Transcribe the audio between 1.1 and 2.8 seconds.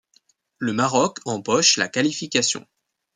empoche la qualification.